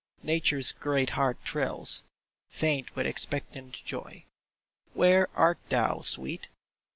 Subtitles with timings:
[0.23, 2.03] Nature's great heart thrills,
[2.49, 4.25] Faint with expectant joy.
[4.95, 6.49] Where art thou, sweet